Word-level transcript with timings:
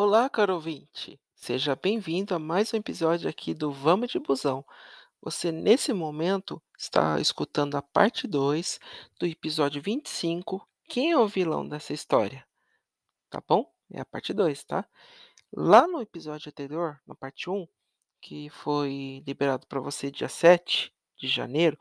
Olá, 0.00 0.30
caro 0.30 0.54
ouvinte. 0.54 1.20
Seja 1.34 1.74
bem-vindo 1.74 2.32
a 2.32 2.38
mais 2.38 2.72
um 2.72 2.76
episódio 2.76 3.28
aqui 3.28 3.52
do 3.52 3.72
Vamos 3.72 4.12
de 4.12 4.20
Busão. 4.20 4.64
Você, 5.20 5.50
nesse 5.50 5.92
momento, 5.92 6.62
está 6.78 7.20
escutando 7.20 7.74
a 7.74 7.82
parte 7.82 8.28
2 8.28 8.78
do 9.18 9.26
episódio 9.26 9.82
25. 9.82 10.64
Quem 10.88 11.10
é 11.10 11.18
o 11.18 11.26
vilão 11.26 11.66
dessa 11.66 11.92
história? 11.92 12.46
Tá 13.28 13.42
bom? 13.44 13.68
É 13.90 13.98
a 14.00 14.04
parte 14.04 14.32
2, 14.32 14.62
tá? 14.62 14.86
Lá 15.52 15.88
no 15.88 16.00
episódio 16.00 16.48
anterior, 16.48 17.00
na 17.04 17.16
parte 17.16 17.50
1, 17.50 17.66
que 18.20 18.48
foi 18.50 19.24
liberado 19.26 19.66
para 19.66 19.80
você 19.80 20.12
dia 20.12 20.28
7 20.28 20.94
de 21.16 21.26
janeiro, 21.26 21.76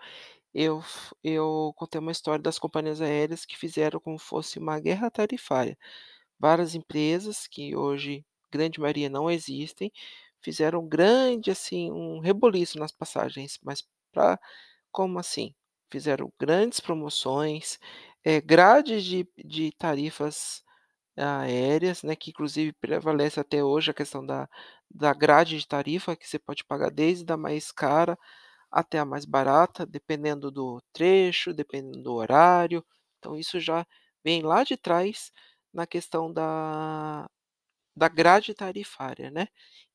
eu, 0.52 0.84
eu 1.24 1.72
contei 1.76 2.02
uma 2.02 2.12
história 2.12 2.42
das 2.42 2.58
companhias 2.58 3.00
aéreas 3.00 3.46
que 3.46 3.56
fizeram 3.56 4.00
como 4.00 4.18
fosse 4.18 4.58
uma 4.58 4.80
guerra 4.80 5.12
tarifária. 5.12 5.78
Várias 6.40 6.76
empresas 6.76 7.48
que 7.48 7.76
hoje, 7.76 8.26
grande 8.52 8.80
maioria, 8.80 9.10
não 9.10 9.30
existem, 9.32 9.92
fizeram 10.42 10.88
grande, 10.88 11.52
assim, 11.52 11.92
um 11.92 12.20
reboliço 12.20 12.78
nas 12.80 12.92
passagens, 12.92 13.60
mas 13.64 13.84
pra 14.14 14.40
como 14.92 15.20
assim? 15.20 15.54
Fizeram 15.92 16.32
grandes 16.40 16.80
promoções, 16.82 17.80
eh, 18.26 18.42
grades 18.42 19.04
de 19.06 19.28
de 19.38 19.72
tarifas 19.78 20.64
aéreas, 21.18 22.04
né, 22.04 22.16
que 22.16 22.32
inclusive 22.32 22.74
prevalece 22.74 23.40
até 23.40 23.64
hoje 23.64 23.92
a 23.92 23.94
questão 23.96 24.26
da 24.26 24.50
da 24.92 25.14
grade 25.14 25.60
de 25.60 25.68
tarifa, 25.68 26.16
que 26.18 26.28
você 26.28 26.40
pode 26.40 26.64
pagar 26.66 26.92
desde 26.92 27.32
a 27.34 27.38
mais 27.38 27.72
cara 27.72 28.18
até 28.72 29.00
a 29.00 29.06
mais 29.06 29.26
barata, 29.26 29.86
dependendo 29.86 30.52
do 30.52 30.82
trecho, 30.94 31.54
dependendo 31.54 32.04
do 32.04 32.14
horário. 32.16 32.86
Então 33.20 33.36
isso 33.38 33.60
já 33.60 33.86
vem 34.24 34.42
lá 34.44 34.64
de 34.64 34.78
trás 34.78 35.32
na 35.74 35.88
questão 35.88 36.32
da 36.34 37.30
da 37.96 38.08
grade 38.10 38.54
tarifária, 38.56 39.32
né. 39.32 39.48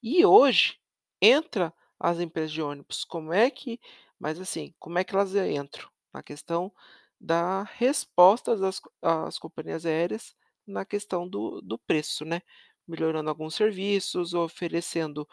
E 0.03 0.25
hoje 0.27 0.79
entra 1.23 1.73
as 2.01 2.21
empresas 2.21 2.53
de 2.53 2.63
ônibus, 2.63 3.05
como 3.05 3.33
é 3.33 3.51
que 3.51 3.81
mas 4.21 4.41
assim, 4.41 4.75
como 4.81 4.99
é 4.99 5.05
que 5.05 5.15
elas 5.15 5.35
entram? 5.37 5.89
Na 6.15 6.23
questão 6.23 6.73
da 7.21 7.63
resposta 7.65 8.57
das 8.57 8.81
às 9.03 9.39
companhias 9.39 9.87
aéreas 9.87 10.35
na 10.67 10.85
questão 10.85 11.29
do 11.29 11.61
do 11.63 11.79
preço, 11.79 12.25
né, 12.25 12.43
melhorando 12.89 13.31
alguns 13.31 13.55
serviços, 13.57 14.35
oferecendo 14.35 15.29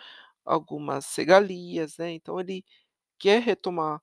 algumas 0.45 1.16
regalias, 1.16 1.98
né, 1.98 2.12
então 2.14 2.40
ele 2.40 2.66
quer 3.20 3.42
retomar 3.44 4.02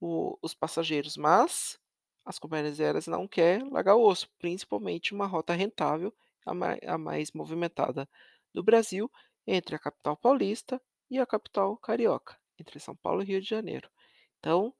o 0.00 0.38
os 0.42 0.54
passageiros, 0.54 1.16
mas 1.18 1.78
as 2.24 2.38
companhias 2.38 2.80
aéreas 2.80 3.06
não 3.06 3.26
quer 3.28 3.62
largar 3.64 3.96
o 3.96 4.06
osso, 4.06 4.28
principalmente 4.38 5.14
uma 5.14 5.26
rota 5.26 5.54
rentável, 5.54 6.14
a 6.46 6.54
mai 6.54 6.78
a 6.86 6.98
mais 6.98 7.32
movimentada 7.32 8.08
do 8.52 8.62
Brasil, 8.62 9.10
entre 9.46 9.76
a 9.76 9.78
capital 9.78 10.16
paulista 10.16 10.80
e 11.10 11.18
a 11.18 11.26
capital 11.26 11.76
carioca, 11.76 12.38
entre 12.58 12.78
São 12.80 12.96
Paulo 12.96 13.22
e 13.22 13.26
Rio 13.26 13.40
de 13.40 13.48
Janeiro. 13.48 13.90
Então, 14.38 14.74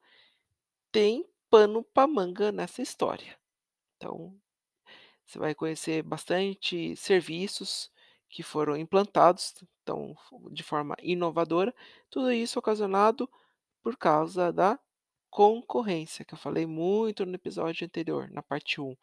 tem 0.91 1.27
pano 1.51 1.83
para 1.83 2.07
manga 2.07 2.53
nessa 2.53 2.83
história. 2.83 3.39
Então, 3.97 4.35
você 5.27 5.39
vai 5.39 5.55
conhecer 5.55 6.03
bastante 6.03 6.97
serviços 6.97 7.91
que 8.29 8.43
foram 8.43 8.77
implantados, 8.77 9.55
então, 9.83 10.17
de 10.51 10.63
forma 10.63 10.97
inovadora, 11.03 11.75
tudo 12.11 12.33
isso 12.33 12.59
ocasionado 12.59 13.29
por 13.83 13.97
causa 13.97 14.53
da 14.53 14.79
concorrência, 15.33 16.27
que 16.27 16.35
eu 16.35 16.39
falei 16.39 16.67
muito 16.67 17.25
no 17.25 17.35
episódio 17.35 17.87
anterior, 17.87 18.31
na 18.31 18.43
parte 18.43 18.83
um, 18.83 18.95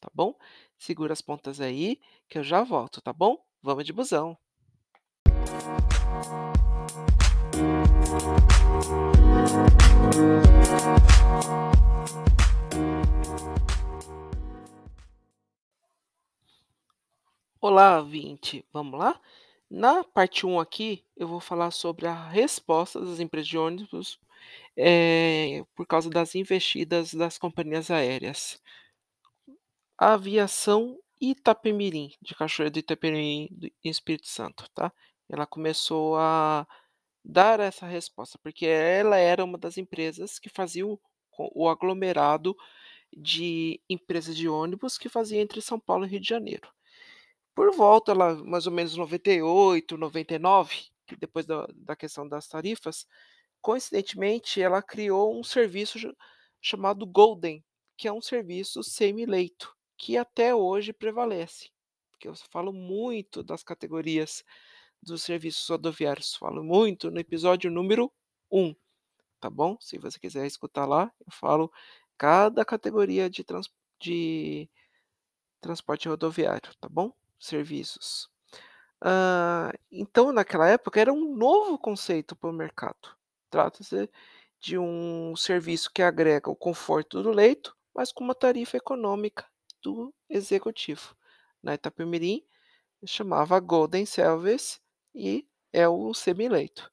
tá 0.00 0.08
bom? 0.14 0.34
Segura 0.78 1.12
as 1.12 1.20
pontas 1.20 1.60
aí, 1.60 2.00
que 2.30 2.38
eu 2.38 2.42
já 2.42 2.64
volto, 2.64 3.02
tá 3.02 3.12
bom? 3.12 3.44
Vamos 3.62 3.84
de 3.84 3.92
busão. 3.92 4.38
Olá, 17.60 17.98
ouvinte, 17.98 18.64
vamos 18.72 18.98
lá? 18.98 19.20
Na 19.68 20.02
parte 20.02 20.46
um 20.46 20.58
aqui, 20.58 21.04
eu 21.14 21.28
vou 21.28 21.40
falar 21.40 21.70
sobre 21.70 22.06
a 22.06 22.28
resposta 22.28 22.98
das 22.98 23.20
empresas 23.20 23.48
de 23.48 23.58
ônibus, 23.58 24.18
eh, 24.76 25.64
por 25.74 25.86
causa 25.86 26.10
das 26.10 26.34
investidas 26.34 27.14
das 27.14 27.38
companhias 27.38 27.90
aéreas. 27.90 28.60
A 29.98 30.14
aviação 30.14 30.98
Itapemirim, 31.20 32.12
de 32.20 32.34
Cachoeira 32.34 32.70
do 32.70 32.78
Itapemirim, 32.78 33.48
do 33.50 33.70
Espírito 33.84 34.28
Santo, 34.28 34.68
tá. 34.74 34.92
Ela 35.28 35.46
começou 35.46 36.16
a 36.18 36.66
dar 37.24 37.60
essa 37.60 37.86
resposta, 37.86 38.38
porque 38.42 38.66
ela 38.66 39.16
era 39.18 39.44
uma 39.44 39.58
das 39.58 39.78
empresas 39.78 40.38
que 40.38 40.48
fazia 40.48 40.86
o 40.86 41.00
o 41.54 41.68
aglomerado 41.68 42.56
de 43.16 43.80
empresas 43.88 44.36
de 44.36 44.48
ônibus 44.48 44.98
que 44.98 45.08
fazia 45.08 45.40
entre 45.40 45.60
São 45.60 45.78
Paulo 45.80 46.06
e 46.06 46.08
Rio 46.08 46.20
de 46.20 46.28
Janeiro. 46.28 46.68
Por 47.54 47.74
volta 47.74 48.12
lá, 48.14 48.34
mais 48.36 48.66
ou 48.66 48.72
menos 48.72 48.96
98, 48.96 49.96
99, 49.98 50.76
que 51.06 51.16
depois 51.16 51.46
da 51.46 51.66
da 51.74 51.96
questão 51.96 52.28
das 52.28 52.48
tarifas, 52.48 53.06
coincidentemente 53.66 54.62
ela 54.62 54.80
criou 54.80 55.36
um 55.36 55.42
serviço 55.42 55.98
cha 55.98 56.14
chamado 56.62 57.04
Golden, 57.04 57.64
que 57.96 58.06
é 58.06 58.12
um 58.12 58.20
serviço 58.22 58.80
semi-leito, 58.84 59.76
que 59.98 60.16
até 60.16 60.54
hoje 60.54 60.92
prevalece, 60.92 61.70
porque 62.12 62.28
eu 62.28 62.34
falo 62.52 62.72
muito 62.72 63.42
das 63.42 63.64
categorias 63.64 64.44
dos 65.02 65.24
serviços 65.24 65.68
rodoviários, 65.68 66.36
falo 66.36 66.62
muito 66.62 67.10
no 67.10 67.18
episódio 67.18 67.68
número 67.68 68.12
um, 68.52 68.72
tá 69.40 69.50
bom? 69.50 69.76
Se 69.80 69.98
você 69.98 70.20
quiser 70.20 70.46
escutar 70.46 70.86
lá, 70.86 71.12
eu 71.26 71.32
falo 71.32 71.72
cada 72.16 72.64
categoria 72.64 73.28
de 73.28 73.42
trans 73.42 73.68
de 74.00 74.70
transporte 75.60 76.08
rodoviário, 76.08 76.72
tá 76.80 76.88
bom? 76.88 77.12
Serviços. 77.40 78.30
Hã, 79.02 79.72
então 79.90 80.32
naquela 80.32 80.68
época 80.68 81.00
era 81.00 81.12
um 81.12 81.36
novo 81.36 81.78
conceito 81.78 82.36
para 82.36 82.50
o 82.50 82.52
mercado. 82.52 83.15
Trata-se 83.56 84.10
de 84.60 84.76
um 84.78 85.34
serviço 85.34 85.90
que 85.90 86.02
agrega 86.02 86.50
o 86.50 86.54
conforto 86.54 87.22
do 87.22 87.30
leito, 87.30 87.74
mas 87.94 88.12
com 88.12 88.22
uma 88.22 88.34
tarifa 88.34 88.76
econômica 88.76 89.46
do 89.82 90.12
executivo. 90.28 91.16
Na 91.62 91.72
Itapemirim, 91.72 92.46
chamava 93.06 93.58
Golden 93.58 94.04
Service 94.04 94.78
e 95.14 95.48
é 95.72 95.88
o 95.88 96.12
semileito. 96.12 96.92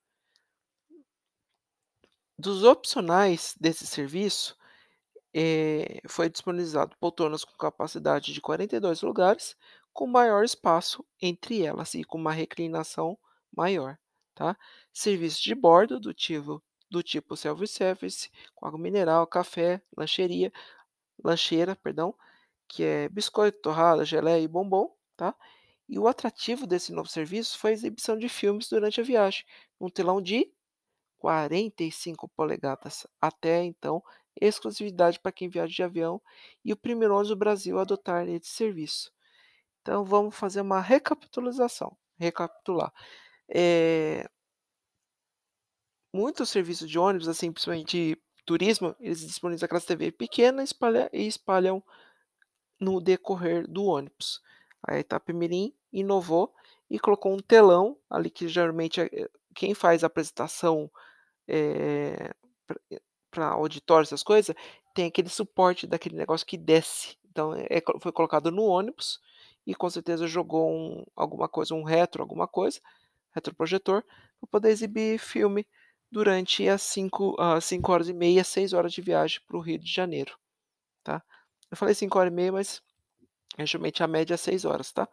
Dos 2.40 2.63
opcionais 2.63 3.56
desse 3.59 3.85
serviço, 3.85 4.57
eh, 5.34 6.00
foi 6.07 6.29
disponibilizado 6.29 6.96
poltronas 6.97 7.44
com 7.44 7.57
capacidade 7.57 8.31
de 8.31 8.40
42 8.40 9.02
lugares, 9.02 9.57
com 9.91 10.07
maior 10.07 10.46
espaço 10.46 11.06
entre 11.22 11.62
elas 11.62 11.94
e 11.94 12.06
com 12.06 12.18
uma 12.18 12.31
reclinação 12.31 13.19
maior, 13.53 14.00
tá. 14.36 14.58
Serviço 14.94 15.42
de 15.44 15.56
bordo 15.56 16.00
do 16.00 16.14
tipo 16.14 16.62
do 16.90 17.02
tipo 17.02 17.36
self-service, 17.36 18.30
com 18.54 18.68
água 18.68 18.80
mineral, 18.80 19.26
café, 19.26 19.82
lancheria 19.98 20.52
lancheira, 21.24 21.76
perdão, 21.76 22.16
que 22.68 22.84
é 22.84 23.10
biscoito, 23.10 23.60
torrada, 23.62 24.06
geleia 24.06 24.42
e 24.42 24.48
bombom, 24.48 24.96
tá. 25.16 25.36
E 25.88 26.00
o 26.00 26.08
atrativo 26.08 26.66
desse 26.66 26.92
novo 26.94 27.10
serviço 27.10 27.58
foi 27.58 27.72
a 27.72 27.74
exibição 27.74 28.18
de 28.18 28.30
filmes 28.30 28.70
durante 28.70 29.02
a 29.02 29.04
viagem, 29.04 29.46
um 29.80 29.90
telão 29.90 30.22
de 30.22 30.52
45 31.18 32.28
polegadas, 32.30 33.08
até 33.22 33.64
então 33.64 34.04
exclusividade 34.40 35.20
para 35.20 35.32
quem 35.32 35.50
viaja 35.50 35.72
de 35.72 35.84
avião 35.84 36.22
e 36.66 36.74
o 36.74 36.78
primeiro 36.78 37.14
ônibus 37.14 37.30
do 37.30 37.36
Brasil 37.36 37.78
a 37.78 37.84
adotar 37.84 38.28
esse 38.28 38.50
serviço. 38.50 39.12
Então 39.82 40.04
vamos 40.06 40.36
fazer 40.36 40.62
uma 40.62 40.82
recapitulação, 40.82 41.96
recapitular. 42.18 42.91
Eh, 43.53 44.26
muitos 46.14 46.50
serviços 46.50 46.90
de 46.90 46.97
ônibus, 47.00 47.28
assim, 47.28 47.52
principalmente 47.52 48.17
turismo, 48.46 48.96
eles 49.00 49.22
disponibilizam 49.26 49.66
aquelas 49.66 49.85
TV 49.85 50.11
pequena 50.11 50.64
espalha 50.64 51.09
e 51.14 51.26
espalham 51.28 51.84
no 52.79 53.00
decorrer 53.02 53.67
do 53.67 53.85
ônibus. 53.85 54.41
A 54.88 55.00
Itapemirim 55.00 55.73
inovou 55.91 56.53
e 56.90 57.00
colocou 57.00 57.34
um 57.34 57.40
telão 57.40 57.97
ali 58.09 58.29
que 58.29 58.47
geralmente, 58.47 59.02
eh, 59.02 59.29
quem 59.55 59.73
faz 59.73 60.03
a 60.03 60.08
apresentação 60.08 60.91
eh, 61.47 62.32
para 63.32 63.47
auditório, 63.50 64.03
essas 64.05 64.23
coisas, 64.23 64.55
tem 64.94 65.05
aquele 65.08 65.29
suporte 65.29 65.88
daquele 65.88 66.16
negócio 66.16 66.46
que 66.46 66.58
desce. 66.58 67.17
Então, 67.32 67.53
é 67.55 67.82
co 67.82 68.00
foi 68.00 68.11
colocado 68.11 68.52
no 68.52 68.64
ônibus 68.66 69.20
e 69.66 69.73
com 69.73 69.90
certeza 69.90 70.28
jogou 70.28 70.70
um 70.72 71.03
alguma 71.16 71.50
coisa, 71.50 71.73
um 71.73 71.84
retro, 71.84 72.22
alguma 72.22 72.47
coisa, 72.47 72.79
retroprojetor, 73.34 74.03
para 74.40 74.50
poder 74.52 74.70
exibir 74.72 75.20
filme 75.20 75.68
durante 76.12 76.68
as 76.70 76.82
5 76.84 77.35
as 77.40 77.66
5 77.66 77.91
horas 77.91 78.09
e 78.09 78.14
meia, 78.14 78.44
6 78.44 78.74
horas 78.74 78.94
de 78.94 79.02
viagem 79.02 79.41
para 79.47 79.58
o 79.58 79.62
Rio 79.62 79.80
de 79.80 79.91
Janeiro, 79.91 80.38
tá. 81.03 81.24
Eu 81.72 81.78
falei 81.78 81.96
5 81.96 82.20
horas 82.20 82.32
e 82.34 82.35
meia, 82.35 82.52
mas 82.52 82.82
realmente 83.58 84.03
a 84.03 84.08
média 84.08 84.35
é 84.35 84.38
6 84.38 84.66
horas, 84.66 84.91
tá. 84.91 85.08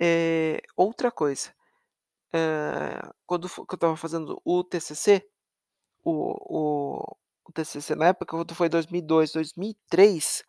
Eh, 0.00 0.60
outra 0.76 1.10
coisa, 1.12 1.52
eh, 2.34 3.00
quando 3.26 3.48
eu 3.58 3.64
estava 3.74 3.96
fazendo 3.96 4.40
o 4.44 4.64
TCC, 4.64 5.28
o 6.04 6.98
o 7.04 7.16
o 7.48 7.52
TCC 7.52 7.94
na 7.96 8.08
época, 8.08 8.26
quando 8.36 8.54
foi 8.54 8.68
2002, 8.70 9.32
2003, 9.32 10.44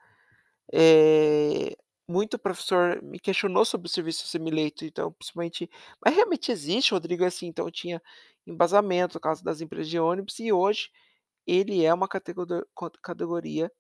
eh, 0.74 1.76
muito 2.10 2.40
professor 2.40 3.02
me 3.04 3.20
questionou 3.20 3.66
sobre 3.66 3.88
o 3.88 3.92
serviço 3.92 4.28
semi-leito, 4.28 4.86
então 4.86 5.12
principalmente 5.14 5.70
mas 6.06 6.16
realmente 6.16 6.52
existe, 6.52 6.94
Rodrigo, 6.94 7.26
assim, 7.26 7.48
então 7.48 7.72
tinha 7.72 8.02
embasamento 8.48 9.16
no 9.16 9.22
caso 9.22 9.44
das 9.44 9.62
empresas 9.62 9.90
de 9.90 10.00
ônibus 10.00 10.40
e 10.40 10.52
hoje 10.54 10.90
ele 11.48 11.86
é 11.86 11.94
uma 11.94 12.08
categoria 12.08 13.72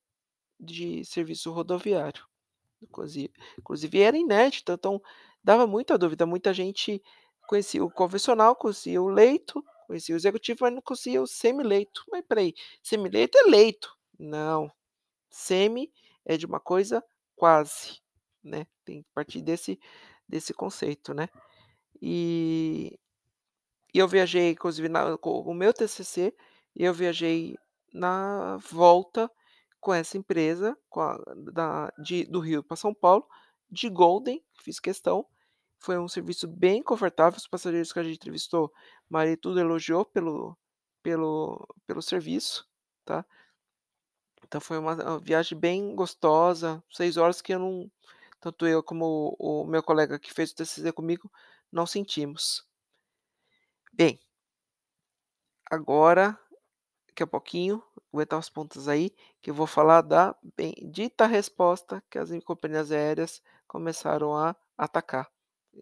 de 0.59 1.05
serviço 1.05 1.51
rodoviário, 1.51 2.25
inclusive 2.83 3.33
inclusive 3.59 4.01
era 4.01 4.17
inédito, 4.17 4.71
então 4.73 5.01
dava 5.43 5.67
muita 5.67 5.97
dúvida, 5.97 6.25
muita 6.25 6.53
gente 6.53 7.01
conhecia 7.47 7.83
o 7.83 7.91
convencional, 7.91 8.55
conhecia 8.55 9.01
o 9.01 9.09
leito, 9.09 9.63
conhecia 9.87 10.15
o 10.15 10.17
executivo, 10.19 10.59
mas 10.63 10.73
não 10.73 10.81
conhecia 10.83 11.21
o 11.21 11.27
semi-leito. 11.27 12.03
"Mas 12.11 12.21
espera 12.23 12.41
aí, 12.41 12.53
semi-leito 12.83 13.37
é 13.39 13.43
leito", 13.51 13.95
não, 14.19 14.71
semi 15.29 15.91
é 16.25 16.37
de 16.37 16.45
uma 16.47 16.59
coisa 16.61 17.03
quase, 17.35 17.99
né, 18.43 18.65
tem 18.85 19.03
que 19.03 19.09
partir 19.13 19.41
desse 19.41 19.79
desse 20.27 20.53
conceito, 20.53 21.13
né. 21.13 21.27
E 22.01 22.97
e 23.93 23.99
eu 23.99 24.07
viajei 24.07 24.51
inclusive 24.51 24.89
na 24.89 25.17
com 25.17 25.41
o 25.41 25.53
meu 25.53 25.73
TCC, 25.73 26.35
eu 26.75 26.93
viajei 26.93 27.57
na 27.93 28.57
volta 28.57 29.31
com 29.81 29.93
essa 29.93 30.17
empresa, 30.17 30.77
com 30.89 31.01
a 31.01 31.17
da 31.53 31.91
de 32.03 32.25
do 32.25 32.39
Rio 32.39 32.63
pra 32.63 32.77
São 32.77 32.93
Paulo, 32.93 33.27
de 33.71 33.89
Golden, 33.89 34.43
fiz 34.63 34.79
questão, 34.79 35.25
foi 35.79 35.97
um 35.99 36.07
serviço 36.09 36.47
bem 36.47 36.83
confortável, 36.83 37.37
os 37.37 37.47
passageiros 37.47 37.93
que 37.93 37.99
a 37.99 38.03
gente 38.03 38.17
entrevistou, 38.17 38.71
a 38.75 38.79
maioria 39.09 39.37
tudo 39.37 39.59
elogiou 39.59 40.05
pelo 40.05 40.57
pelo 41.03 41.67
pelo 41.87 42.01
serviço, 42.01 42.67
tá. 43.05 43.25
Então 44.45 44.59
foi 44.61 44.77
uma 44.77 45.19
viagem 45.19 45.57
bem 45.57 45.95
gostosa, 45.95 46.83
6 46.91 47.17
horas 47.17 47.41
que 47.41 47.53
eu 47.53 47.59
não 47.59 47.91
tanto 48.39 48.67
eu 48.67 48.83
como 48.83 49.35
o 49.39 49.63
o 49.63 49.67
meu 49.67 49.83
colega 49.83 50.19
que 50.19 50.33
fez 50.33 50.51
o 50.51 50.55
TCC 50.55 50.91
comigo, 50.93 51.31
não 51.71 51.85
sentimos. 51.85 52.65
Bem 53.93 54.19
agora, 55.71 56.37
daqui 57.07 57.23
a 57.23 57.27
pouquinho, 57.27 57.83
aguentar 58.13 58.39
os 58.39 58.49
pontos 58.49 58.87
aí, 58.89 59.11
que 59.41 59.49
eu 59.51 59.55
vou 59.55 59.67
falar 59.67 60.01
da 60.01 60.35
bendita 60.57 61.27
resposta 61.27 62.03
que 62.11 62.19
as 62.19 62.29
companhias 62.45 62.91
aéreas 62.91 63.41
começaram 63.67 64.35
a 64.37 64.55
atacar, 64.77 65.29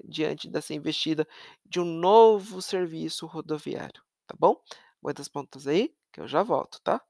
diante 0.05 0.49
dessa 0.49 0.73
investida 0.73 1.27
de 1.65 1.79
um 1.79 1.85
novo 1.85 2.61
serviço 2.61 3.25
rodoviário, 3.27 4.01
tá 4.27 4.35
bom? 4.39 4.61
Aguenta 5.03 5.21
os 5.23 5.29
pontos 5.29 5.67
aí, 5.67 5.95
que 6.13 6.21
eu 6.21 6.27
já 6.27 6.43
volto, 6.43 6.81
tá? 6.83 7.01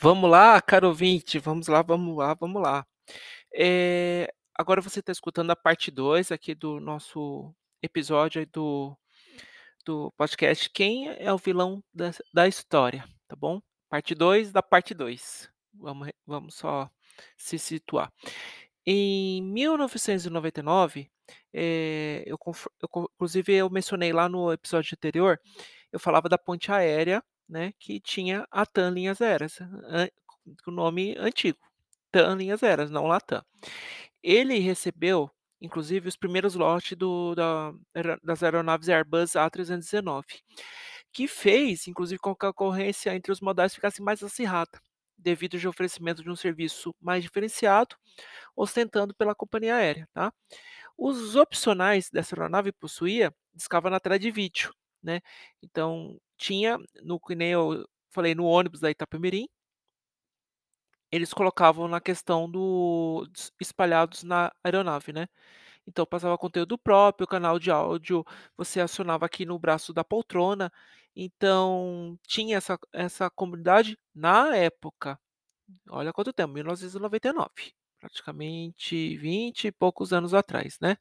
Vamos 0.00 0.30
lá, 0.30 0.60
caro 0.62 0.86
ouvinte, 0.88 1.40
vamos 1.40 1.66
lá, 1.66 1.82
vamos 1.82 2.16
lá, 2.16 2.32
vamos 2.34 2.62
lá. 2.62 2.86
Eh, 3.54 4.28
agora 4.54 4.80
você 4.82 5.02
tá 5.02 5.12
escutando 5.12 5.50
a 5.50 5.56
parte 5.56 5.90
2 5.90 6.32
aqui 6.32 6.54
do 6.54 6.80
nosso 6.80 7.54
episódio 7.82 8.46
do 8.48 8.96
do 9.86 10.12
podcast 10.12 10.70
"Quem 10.70 11.08
é 11.18 11.32
o 11.32 11.38
vilão 11.38 11.82
dessa 11.94 12.22
da 12.34 12.48
história?", 12.48 13.04
tá 13.28 13.36
bom? 13.36 13.60
Parte 13.90 14.14
2 14.14 14.52
da 14.52 14.62
parte 14.62 14.94
2. 14.94 15.50
Vamos 15.74 16.10
vamos 16.26 16.54
só 16.56 16.90
se 17.36 17.58
situar. 17.58 18.12
Em 18.86 19.42
1999, 19.42 21.10
eh, 21.52 22.24
eu 22.26 22.38
eu 22.82 23.08
inclusive 23.14 23.54
eu 23.54 23.70
mencionei 23.70 24.12
lá 24.12 24.28
no 24.28 24.52
episódio 24.52 24.94
anterior, 24.96 25.40
eu 25.92 26.00
falava 26.00 26.28
da 26.28 26.38
ponte 26.38 26.72
aérea, 26.72 27.22
né, 27.48 27.72
que 27.78 28.00
tinha 28.00 28.46
a 28.50 28.66
TAM 28.66 28.90
Linhas 28.92 29.20
Aéreas, 29.22 29.58
o 30.66 30.70
nome 30.70 31.16
antigo, 31.18 31.58
TAM 32.12 32.36
Linhas 32.36 32.62
Aéreas, 32.62 32.90
não 32.90 33.06
Latam. 33.06 33.42
Ele 34.22 34.58
recebeu, 34.60 35.30
inclusive, 35.60 36.08
os 36.08 36.16
primeiros 36.16 36.54
lote 36.56 36.94
do 36.96 37.34
da 37.34 37.72
das 38.24 38.42
aeronaves 38.44 38.88
Airbus 38.90 39.32
A319, 39.36 40.24
que 41.12 41.28
fez, 41.28 41.88
inclusive, 41.88 42.18
com 42.20 42.34
que 42.36 42.46
a 42.46 42.52
concorrência 42.52 43.14
entre 43.16 43.32
os 43.32 43.40
modais 43.40 43.74
ficasse 43.74 44.02
mais 44.02 44.22
acirrada, 44.22 44.80
devido 45.18 45.58
de 45.58 45.68
oferecimento 45.68 46.22
de 46.24 46.30
um 46.30 46.36
serviço 46.36 46.94
mais 47.00 47.22
diferenciado, 47.24 47.96
ostentando 48.56 49.14
pela 49.14 49.34
companhia 49.36 49.76
aérea, 49.76 50.08
tá. 50.14 50.32
Os 50.98 51.36
opcionais 51.36 52.10
dessa 52.10 52.36
aeronave 52.36 52.72
possuía 52.72 53.34
descava 53.54 53.90
na 53.90 54.00
tela 54.00 54.18
de 54.18 54.30
vídeo, 54.32 54.72
né, 55.02 55.20
então 55.62 56.18
tinha 56.38 56.78
no 57.02 57.20
que 57.20 57.34
nem 57.36 57.50
eu 57.52 57.86
falei, 58.10 58.34
no 58.34 58.46
ônibus 58.46 58.80
da 58.80 58.90
Itapemirim 58.90 59.48
eles 61.12 61.32
colocavam 61.32 61.88
na 61.88 62.00
questão 62.00 62.50
do 62.50 63.26
espalhados 63.60 64.22
na 64.22 64.52
aeronave, 64.62 65.12
né. 65.12 65.26
Então 65.86 66.06
passava 66.06 66.38
conteúdo 66.38 66.78
próprio, 66.78 67.26
canal 67.28 67.58
de 67.58 67.70
áudio, 67.70 68.24
você 68.56 68.80
acionava 68.80 69.26
aqui 69.26 69.46
no 69.46 69.58
braço 69.58 69.92
da 69.92 70.04
poltrona, 70.04 70.72
então 71.16 72.18
tinha 72.26 72.58
essa 72.58 72.78
essa 72.92 73.30
comunidade 73.30 73.98
na 74.14 74.56
época. 74.56 75.18
Olha 75.90 76.12
quanto 76.12 76.32
tempo, 76.32 76.54
1999, 76.54 77.72
praticamente 78.00 79.16
20 79.18 79.66
e 79.68 79.72
poucos 79.72 80.12
anos 80.12 80.34
atrás, 80.34 80.78
né. 80.80 80.96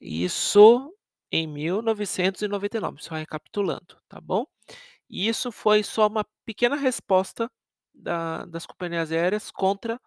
Isso 0.00 0.92
em 1.32 1.46
1999, 1.48 3.02
só 3.02 3.16
recapitulando, 3.16 3.98
tá 4.08 4.20
bom. 4.20 4.46
E 5.10 5.28
isso 5.28 5.52
foi 5.52 5.82
só 5.84 6.06
uma 6.08 6.26
pequena 6.46 6.76
resposta 6.76 7.50
da 7.94 8.44
das 8.46 8.66
companhias 8.66 9.12
aéreas 9.12 9.50
contra 9.50 10.00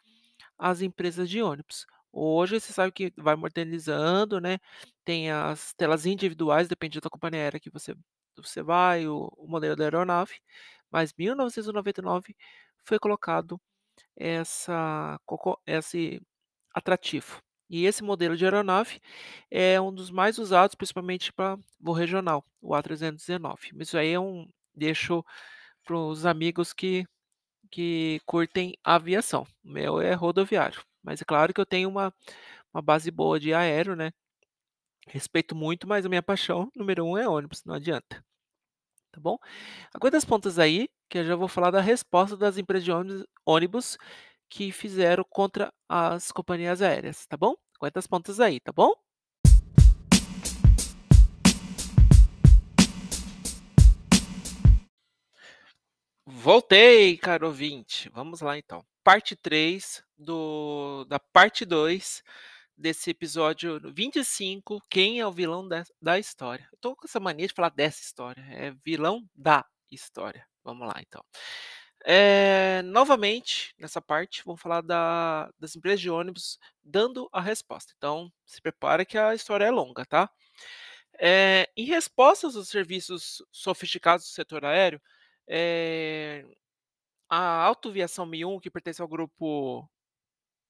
as 0.57 0.81
empresas 0.81 1.29
de 1.29 1.41
ônibus. 1.41 1.85
Hoje 2.13 2.59
você 2.59 2.73
sabe 2.73 2.91
que 2.93 3.13
vai 3.17 3.35
modernizando, 3.35 4.39
né, 4.41 4.59
tem 5.05 5.31
as 5.31 5.73
telas 5.75 6.05
individuais, 6.05 6.67
depende 6.69 6.99
da 7.01 7.09
companhia 7.09 7.41
aérea 7.41 7.59
que 7.59 7.69
você 7.71 7.95
você 8.37 8.63
vai, 8.63 9.07
o 9.07 9.29
o 9.37 9.47
modelo 9.47 9.75
da 9.75 9.85
aeronave, 9.85 10.35
mas 10.91 11.13
1999 11.17 12.35
foi 12.85 12.99
colocado 12.99 13.59
essa 14.17 15.19
esse 15.67 16.21
atrativo. 16.73 17.41
E 17.69 17.85
esse 17.85 18.03
modelo 18.03 18.37
de 18.37 18.45
aeronave 18.45 18.99
é 19.51 19.79
um 19.81 19.93
dos 19.93 20.11
mais 20.11 20.37
usados, 20.37 20.75
principalmente 20.75 21.33
pra 21.33 21.57
voo 21.79 21.93
regional, 21.95 22.45
o 22.61 22.73
A319, 22.75 23.71
mas 23.75 23.87
isso 23.89 23.97
aí 23.97 24.11
é 24.13 24.19
um 24.19 24.47
deixo 24.75 25.23
para 25.85 25.97
os 25.97 26.25
amigos 26.25 26.73
que 26.73 27.05
que 27.71 28.21
curtem 28.25 28.75
aviação, 28.83 29.45
o 29.65 29.69
meu 29.71 30.01
é 30.01 30.13
rodoviário, 30.13 30.83
mas 31.03 31.21
é 31.21 31.25
claro 31.25 31.53
que 31.53 31.61
eu 31.61 31.65
tenho 31.65 31.89
uma 31.89 32.13
uma 32.73 32.81
base 32.83 33.11
boa 33.11 33.39
de 33.39 33.53
aéreo, 33.53 33.95
né, 33.95 34.11
respeito 35.07 35.55
muito, 35.55 35.87
mas 35.87 36.05
a 36.05 36.09
minha 36.09 36.23
paixão 36.23 36.71
número 36.75 37.05
1 37.05 37.17
é 37.17 37.27
ônibus, 37.29 37.63
não 37.65 37.75
adianta. 37.75 38.23
Tá 39.13 39.19
bom? 39.21 39.37
Aguenta 39.93 40.17
as 40.17 40.25
pontas 40.25 40.59
aí, 40.59 40.89
que 41.09 41.19
eu 41.19 41.25
já 41.25 41.35
vou 41.35 41.47
falar 41.47 41.71
da 41.71 41.81
resposta 41.81 42.37
das 42.37 42.57
empresas 42.57 42.85
de 42.85 42.91
ônibus 42.93 43.25
ônibus 43.45 43.97
que 44.49 44.71
fizeram 44.71 45.23
contra 45.29 45.73
as 45.87 46.31
companhias 46.31 46.81
aéreas, 46.81 47.25
tá 47.25 47.37
bom? 47.37 47.55
Aguenta 47.79 47.99
as 47.99 48.07
pontas 48.07 48.39
aí, 48.39 48.59
tá 48.59 48.71
bom? 48.71 48.93
Voltei, 56.27 57.17
caro 57.17 57.47
ouvinte, 57.47 58.09
vamos 58.09 58.41
lá 58.41 58.57
então, 58.57 58.83
parte 59.03 59.35
3 59.35 60.03
do 60.17 61.05
da 61.05 61.19
parte 61.19 61.65
2 61.65 62.23
desse 62.77 63.11
episódio 63.11 63.79
25, 63.93 64.81
"Quem 64.89 65.19
é 65.19 65.27
o 65.27 65.31
vilão 65.31 65.67
des 65.67 65.91
da 66.01 66.17
história?". 66.19 66.67
Eu 66.71 66.77
tô 66.79 66.95
com 66.95 67.05
essa 67.05 67.19
mania 67.19 67.47
de 67.47 67.53
falar 67.53 67.69
dessa 67.69 68.01
história, 68.01 68.41
é 68.51 68.71
vilão 68.83 69.27
da 69.35 69.65
história. 69.91 70.47
Vamos 70.63 70.87
lá 70.87 70.95
então. 70.99 71.23
Eh, 72.07 72.81
novamente, 72.83 73.73
nessa 73.79 74.01
parte, 74.01 74.43
vamos 74.45 74.61
falar 74.61 74.81
da 74.81 75.49
das 75.59 75.75
empresas 75.75 76.01
de 76.01 76.09
ônibus 76.09 76.59
dando 76.83 77.27
a 77.31 77.41
resposta, 77.41 77.93
então 77.97 78.31
se 78.45 78.61
prepara 78.61 79.03
que 79.05 79.17
a 79.17 79.33
história 79.33 79.65
é 79.65 79.71
longa, 79.71 80.05
tá. 80.05 80.29
Eh, 81.19 81.69
em 81.77 81.85
respostas 81.85 82.55
aos 82.57 82.69
serviços 82.69 83.43
sofisticados 83.51 84.25
do 84.27 84.29
setor 84.33 84.65
aéreo, 84.65 85.01
eh, 85.47 86.45
a 87.29 87.63
Autoviação 87.65 88.25
Me1, 88.27 88.59
que 88.61 88.71
pertence 88.71 89.01
ao 89.01 89.07
grupo 89.09 89.89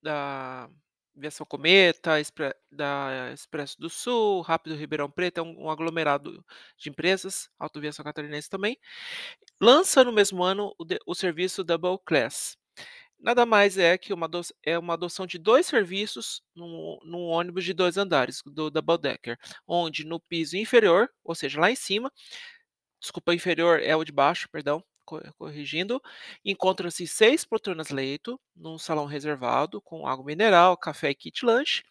da 0.04 0.70
Aviação 1.18 1.46
Cometa, 1.46 2.12
da 2.72 3.32
Expresso 3.34 3.80
do 3.80 3.90
Sul, 3.90 4.42
Rápido 4.42 4.76
Ribeirão 4.76 5.10
Preto, 5.10 5.40
é 5.40 5.42
um 5.44 5.70
aglomerado 5.70 6.44
de 6.78 6.90
empresas, 6.90 7.50
Autoaviação 7.60 8.04
Catarinense 8.04 8.50
também, 8.50 8.78
lança 9.62 10.04
no 10.04 10.12
mesmo 10.14 10.44
ano 10.44 10.74
o 10.80 10.86
o 11.08 11.16
serviço 11.16 11.64
Double 11.64 11.98
Class. 12.06 12.58
Nada 13.20 13.46
mais 13.46 13.78
é 13.78 13.98
que 13.98 14.14
uma 14.14 14.30
é 14.64 14.78
uma 14.80 14.94
adoção 14.96 15.26
de 15.28 15.38
2 15.40 15.66
serviços 15.68 16.42
num 16.56 17.00
num 17.06 17.24
ônibus 17.28 17.66
de 17.66 17.74
2 17.74 17.98
andares, 17.98 18.42
do 18.46 18.70
Double 18.72 18.98
Decker, 19.00 19.38
onde 19.68 20.06
no 20.06 20.20
piso 20.20 20.58
inferior, 20.58 21.10
ou 21.24 21.36
seja, 21.36 21.60
lá 21.62 21.72
em 21.72 21.76
cima, 21.76 22.12
desculpa, 23.02 23.34
inferior 23.36 23.82
é 23.82 23.96
o 23.96 24.04
de 24.06 24.12
baixo, 24.14 24.50
perdão, 24.52 24.84
corrigindo, 25.06 26.02
encontram-se 26.46 27.08
6 27.08 27.46
poltronas-leito, 27.46 28.40
num 28.56 28.78
salão 28.80 29.06
reservado, 29.06 29.82
com 29.82 30.08
água 30.08 30.26
mineral, 30.26 30.78
café 30.78 31.12
e 31.12 31.16
kit 31.16 31.46
lanche, 31.46 31.84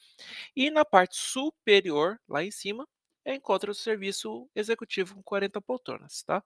e 0.57 0.71
na 0.71 0.85
parte 0.85 1.17
superior, 1.17 2.21
lá 2.29 2.45
em 2.45 2.51
cima, 2.51 2.87
encontra 3.27 3.71
o 3.71 3.75
serviço 3.75 4.49
executivo 4.55 5.15
com 5.17 5.23
40 5.23 5.61
poltronas, 5.61 6.23
tá. 6.25 6.43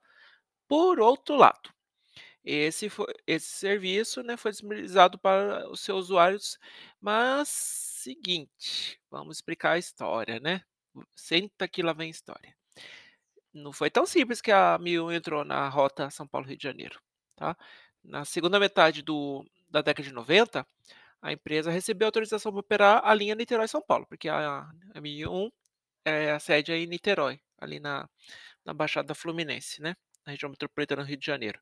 Por 0.69 1.01
outro 1.01 1.37
lado, 1.37 1.71
esse 2.45 2.89
foi 2.91 3.07
esse 3.27 3.47
serviço, 3.49 4.23
né, 4.23 4.37
foi 4.37 4.53
disponibilizado 4.53 5.19
para 5.19 5.69
os 5.71 5.81
seus 5.81 6.07
usuários, 6.07 6.59
mas 7.01 7.49
seguinte, 7.49 9.01
vamos 9.11 9.39
explicar 9.39 9.73
a 9.73 9.79
história, 9.79 10.41
né. 10.41 10.63
Senta 11.17 11.69
que 11.69 11.83
lá 11.83 11.93
vem 11.95 12.11
história. 12.11 12.58
Não 13.53 13.73
foi 13.73 13.91
tão 13.91 14.07
simples 14.07 14.41
que 14.41 14.51
a 14.53 14.79
1001 14.79 15.13
entrou 15.13 15.45
na 15.45 15.69
rota 15.69 16.11
São 16.11 16.27
Paulo, 16.29 16.47
Rio 16.47 16.57
de 16.57 16.63
Janeiro, 16.63 17.01
tá. 17.37 17.57
Na 18.05 18.25
segunda 18.25 18.61
metade 18.61 19.03
do 19.03 19.45
da 19.69 19.83
década 19.83 20.09
de 20.09 20.15
90, 20.15 20.67
a 21.23 21.33
empresa 21.33 21.71
recebeu 21.71 22.07
autorização 22.09 22.53
para 22.53 22.61
operar 22.61 23.03
a 23.05 23.15
linha 23.15 23.35
Niterói-São 23.35 23.83
Paulo, 23.83 24.07
porque 24.09 24.29
a 24.29 24.61
a 24.95 25.01
1001, 25.01 25.51
eh, 26.07 26.33
a 26.33 26.39
sede 26.41 26.73
é 26.73 26.79
em 26.79 26.87
Niterói, 26.87 27.41
ali 27.59 27.81
na 27.81 28.09
na 28.65 28.75
Baixada 28.75 29.15
Fluminense, 29.15 29.83
né, 29.83 29.97
na 30.27 30.33
região 30.33 30.51
metropolitana 30.51 31.03
do 31.05 31.09
Rio 31.09 31.19
de 31.19 31.27
Janeiro. 31.27 31.61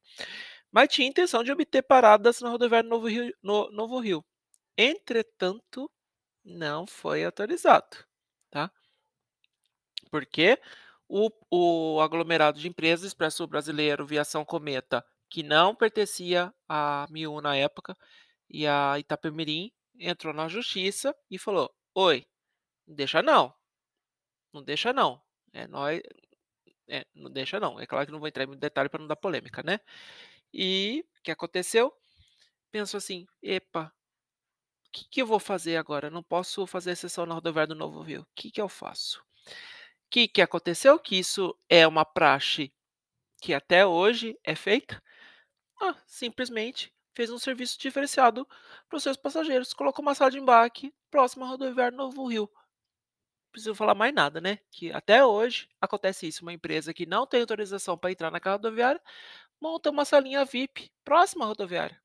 Mas 0.72 0.88
tinha 0.90 1.08
intenção 1.08 1.42
de 1.44 1.52
obter 1.52 1.82
paradas 1.82 2.40
na 2.40 2.50
rodoviária 2.50 2.88
Novo 2.88 3.08
Rio 3.08 3.32
no 3.42 3.70
Novo 3.72 4.00
Rio. 4.00 4.24
Entretanto, 4.78 5.90
não 6.44 6.86
foi 6.86 7.24
autorizado, 7.24 7.98
tá. 8.50 8.70
Porque 10.10 10.58
o 11.08 11.30
o 11.50 12.00
aglomerado 12.00 12.58
de 12.60 12.68
empresas, 12.68 13.06
Expresso 13.08 13.46
Brasileiro, 13.46 14.06
Viação 14.06 14.44
Cometa, 14.44 15.04
que 15.30 15.42
não 15.42 15.74
pertencia 15.74 16.52
à 16.68 17.06
1001 17.10 17.40
na 17.40 17.56
época, 17.56 17.94
e 18.50 18.66
a 18.66 18.98
Itapemirim 18.98 19.72
entrou 19.98 20.34
na 20.34 20.48
justiça 20.48 21.14
e 21.30 21.38
falou: 21.38 21.72
"Oi, 21.94 22.26
não 22.88 22.96
deixa 22.96 23.22
não, 23.22 23.54
não 24.52 24.62
deixa 24.62 24.92
não, 24.92 25.20
é 25.52 25.66
nós 25.68 26.00
é, 26.88 27.06
não 27.14 27.30
deixa 27.32 27.60
não". 27.60 27.80
É 27.80 27.86
claro 27.86 28.06
que 28.06 28.12
não 28.12 28.20
vou 28.20 28.28
entrar 28.28 28.44
em 28.44 28.56
detalhe 28.58 28.88
para 28.88 29.00
não 29.00 29.08
dar 29.08 29.16
polêmica, 29.16 29.62
né. 29.64 29.80
E 30.54 31.04
o 31.20 31.22
que 31.24 31.30
aconteceu? 31.32 31.92
Pensou 32.72 32.98
assim: 32.98 33.26
"Epa, 33.42 33.92
que 34.92 35.04
que 35.08 35.22
eu 35.22 35.26
vou 35.28 35.38
fazer 35.38 35.76
agora? 35.76 36.10
Não 36.10 36.24
posso 36.24 36.66
fazer 36.66 36.90
exceção 36.92 37.24
na 37.26 37.34
rodoviária 37.34 37.68
do 37.68 37.78
Novo 37.78 38.02
Rio, 38.02 38.26
que 38.34 38.50
que 38.50 38.60
eu 38.60 38.68
faço?". 38.68 39.24
Que 40.10 40.28
que 40.28 40.42
aconteceu? 40.42 40.98
Que 40.98 41.16
isso 41.18 41.56
é 41.68 41.86
uma 41.86 42.04
praxe 42.04 42.72
que 43.40 43.54
até 43.54 43.86
hoje 43.86 44.38
é 44.44 44.54
feita. 44.54 45.02
Ah, 45.80 45.96
simplesmente 46.06 46.92
fez 47.14 47.30
um 47.30 47.38
serviço 47.38 47.78
diferenciado 47.78 48.46
para 48.88 48.96
os 48.96 49.02
seus 49.02 49.16
passageiros, 49.16 49.72
colocou 49.74 50.02
uma 50.02 50.14
sala 50.14 50.30
de 50.30 50.38
embarque 50.38 50.94
próxima 51.10 51.46
à 51.46 51.48
rodoviária 51.50 51.96
Novo 51.96 52.26
Rio. 52.28 52.50
Não 52.52 53.52
preciso 53.52 53.74
falar 53.74 53.94
mais 53.94 54.14
nada, 54.14 54.40
né, 54.40 54.58
que 54.70 54.92
até 54.92 55.24
hoje 55.24 55.68
acontece 55.80 56.26
isso, 56.28 56.42
uma 56.42 56.52
empresa 56.52 56.92
que 56.92 57.06
não 57.06 57.26
tem 57.26 57.40
autorização 57.40 57.96
para 57.96 58.10
entrar 58.12 58.30
naquela 58.30 58.56
rodoviária, 58.56 59.00
monta 59.60 59.90
uma 59.90 60.04
salinha 60.04 60.44
VIP 60.44 60.92
próxima 61.04 61.44
à 61.46 61.48
rodoviária. 61.48 62.00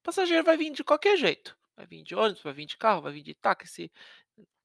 O 0.00 0.04
passageiro 0.04 0.44
vai 0.44 0.56
vir 0.56 0.70
de 0.72 0.84
qualquer 0.84 1.16
jeito, 1.16 1.56
vai 1.76 1.86
vir 1.86 2.02
de 2.04 2.14
ônibus, 2.14 2.42
vai 2.42 2.52
vir 2.52 2.66
de 2.66 2.76
carro, 2.76 3.02
vai 3.02 3.12
vir 3.12 3.22
de 3.22 3.34
táxi, 3.34 3.90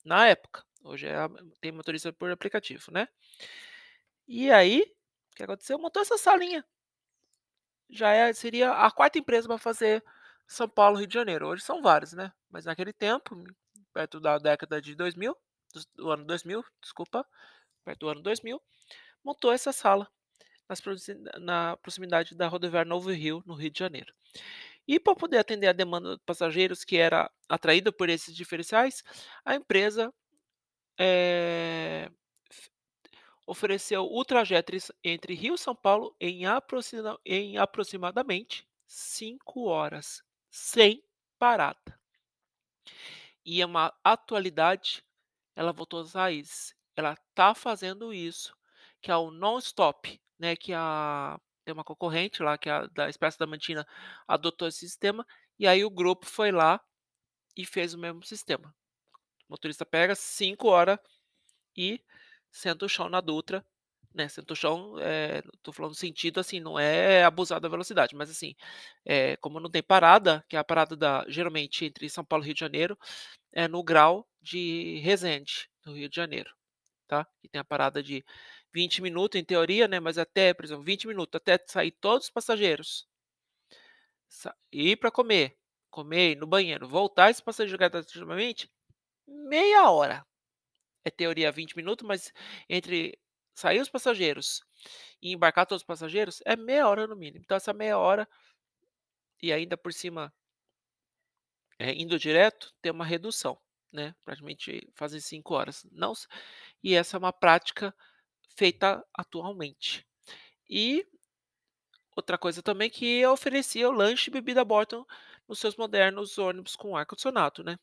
na 0.06 0.28
época, 0.28 0.64
hoje 0.84 1.08
é 1.08 1.16
tem 1.62 1.72
motorista 1.72 2.12
por 2.14 2.32
aplicativo, 2.32 2.92
né. 2.92 3.08
E 4.28 4.52
aí, 4.52 4.82
o 5.32 5.36
que 5.36 5.44
aconteceu? 5.44 5.80
Montou 5.80 6.02
essa 6.02 6.18
salinha. 6.18 6.64
Já 7.90 8.12
é 8.12 8.34
seria 8.34 8.72
a 8.72 8.92
4ª 8.92 9.18
empresa 9.18 9.48
para 9.48 9.58
fazer 9.58 10.04
São 10.48 10.68
Paulo, 10.68 10.98
Rio 10.98 11.08
de 11.08 11.14
Janeiro, 11.14 11.48
hoje 11.48 11.64
são 11.64 11.82
várias, 11.82 12.14
né, 12.14 12.32
mas 12.50 12.66
naquele 12.66 12.92
tempo, 12.94 13.36
perto 13.94 14.20
da 14.20 14.38
década 14.38 14.82
de 14.82 14.94
2000, 14.96 15.36
dos 15.74 15.86
do 15.96 16.12
ano 16.12 16.26
2000, 16.26 16.64
desculpa, 16.82 17.26
perto 17.86 18.00
do 18.02 18.10
ano 18.10 18.22
2000, 18.22 18.62
montou 19.24 19.52
essa 19.54 19.72
sala 19.74 20.08
nas 20.70 20.82
na 21.42 21.78
proximidade 21.78 22.36
da 22.36 22.48
rodoviária 22.48 22.90
Novo 22.90 23.12
Rio, 23.12 23.44
no 23.46 23.56
Rio 23.56 23.72
de 23.72 23.80
Janeiro. 23.80 24.14
E 24.88 25.00
para 25.00 25.16
poder 25.16 25.40
atender 25.40 25.68
a 25.68 25.74
demanda 25.74 26.18
de 26.18 26.24
passageiros 26.26 26.84
que 26.86 26.98
era 26.98 27.32
atraída 27.50 27.92
por 27.92 28.10
esses 28.10 28.36
diferenciais, 28.36 29.04
a 29.46 29.56
empresa, 29.56 30.14
f 31.00 32.10
ofereceu 33.48 34.06
o 34.06 34.26
trajeto 34.26 34.74
entre 35.04 35.34
Rio 35.34 35.56
e 35.56 35.58
São 35.58 35.76
Paulo 35.76 36.16
em 36.20 36.46
aproxima 36.46 37.20
em 37.26 37.58
aproximadamente 37.58 38.68
5 38.88 39.66
horas, 39.68 40.24
sem 40.50 41.04
parada. 41.40 42.00
E 43.46 43.62
é 43.62 43.66
uma 43.66 43.94
atualidade, 44.04 45.04
ela 45.56 45.72
voltou 45.74 46.02
às 46.02 46.14
raízes, 46.14 46.76
ela 46.96 47.16
tá 47.34 47.56
fazendo 47.56 48.14
isso, 48.14 48.56
que 49.02 49.12
é 49.12 49.16
o 49.16 49.32
non-stop, 49.32 50.20
né, 50.40 50.56
que 50.56 50.74
a 50.74 51.40
tem 51.66 51.74
uma 51.74 51.84
concorrente 51.84 52.42
lá, 52.42 52.58
que 52.58 52.70
é 52.70 52.74
a 52.74 52.88
da 52.88 53.10
Expresso 53.10 53.38
da 53.40 53.48
Mantina, 53.48 53.86
adotou 54.28 54.68
esse 54.70 54.80
sistema, 54.80 55.26
e 55.60 55.68
aí 55.68 55.84
o 55.84 55.90
grupo 55.90 56.26
foi 56.26 56.52
lá 56.52 56.80
e 57.58 57.66
fez 57.66 57.94
o 57.94 58.00
mesmo 58.00 58.24
sistema. 58.24 58.74
O 59.50 59.54
motorista 59.54 59.86
pega 59.86 60.14
5 60.16 60.68
hora 60.70 61.00
e 61.78 62.02
senta 62.52 62.86
o 62.86 62.90
chão 62.90 63.10
na 63.10 63.22
Dutra, 63.22 63.66
né, 64.14 64.28
senta 64.30 64.54
o 64.54 64.56
chão, 64.56 64.96
eh, 65.00 65.44
tô 65.64 65.72
falando 65.74 65.96
sentido, 65.96 66.40
assim, 66.40 66.60
não 66.60 66.80
é 66.80 67.24
abusar 67.24 67.60
da 67.62 67.70
velocidade, 67.70 68.16
mas 68.16 68.30
assim, 68.32 68.56
eh, 69.06 69.38
como 69.38 69.60
não 69.60 69.70
tem 69.70 69.84
parada, 69.84 70.46
que 70.50 70.56
é 70.58 70.60
a 70.60 70.64
parada 70.64 70.96
da 70.98 71.26
geralmente 71.30 71.86
entre 71.86 72.10
São 72.10 72.26
Paulo 72.26 72.44
e 72.46 72.48
Rio 72.48 72.54
de 72.56 72.60
Janeiro, 72.62 72.98
é 73.54 73.68
no 73.68 73.84
Grau 73.84 74.28
de 74.42 75.00
Resende, 75.04 75.70
no 75.86 75.94
Rio 75.94 76.10
de 76.10 76.16
Janeiro, 76.18 76.52
tá. 77.08 77.28
E 77.44 77.50
tem 77.50 77.60
a 77.62 77.66
parada 77.66 78.04
de 78.04 78.26
20 78.74 79.02
minutos 79.02 79.40
em 79.40 79.46
teoria, 79.46 79.88
né, 79.88 80.00
mas 80.00 80.18
até, 80.20 80.54
por 80.54 80.66
exemplo, 80.66 80.84
20 80.84 81.08
minutos 81.08 81.36
até 81.38 81.60
sair 81.68 81.92
todos 81.92 82.28
os 82.28 82.32
passageiros 82.32 83.06
sa 84.30 84.54
ir 84.72 84.98
para 84.98 85.12
comer, 85.12 85.58
comer, 85.90 86.32
ir 86.32 86.36
no 86.38 86.48
banheiro, 86.48 86.88
voltar 86.88 87.30
esse 87.30 87.42
passageiro 87.44 87.78
gradativamente, 87.78 88.70
meia 89.28 89.90
hora. 89.92 90.26
É 91.06 91.12
teoria 91.12 91.52
20 91.52 91.76
minutos, 91.78 92.08
mas 92.08 92.34
entre 92.70 93.20
sair 93.56 93.82
os 93.82 93.90
passageiros 93.90 94.62
e 95.22 95.34
embarcar 95.34 95.66
todos 95.68 95.82
os 95.84 95.88
passageiros, 95.88 96.42
é 96.46 96.56
meia 96.56 96.88
hora 96.90 97.08
no 97.08 97.16
mínimo. 97.16 97.44
Então 97.46 97.58
essa 97.58 97.74
meia 97.74 97.98
hora 98.00 98.28
e 99.42 99.52
ainda 99.54 99.78
por 99.78 99.94
cima 99.94 100.32
eh, 101.80 101.94
indo 101.94 102.18
direto, 102.20 102.74
tem 102.82 102.92
uma 102.92 103.06
redução, 103.06 103.58
né, 103.92 104.16
praticamente 104.26 104.90
fazem 104.96 105.20
5 105.20 105.54
horas. 105.54 105.86
Não 105.92 106.14
e 106.84 106.96
essa 106.96 107.18
é 107.18 107.20
uma 107.20 107.34
prática 107.34 107.94
feita 108.58 109.04
atualmente. 109.14 110.06
E 110.70 111.06
outra 112.16 112.38
coisa 112.38 112.62
também 112.64 112.90
que 112.90 113.26
oferecia 113.26 113.88
o 113.90 113.92
lanche 113.92 114.30
e 114.30 114.34
bebida 114.34 114.62
a 114.62 114.66
bordo 114.66 115.06
nos 115.48 115.60
seus 115.60 115.76
modernos 115.78 116.38
ônibus 116.38 116.76
com 116.76 116.96
ar-condicionado, 116.98 117.64
né. 117.64 117.78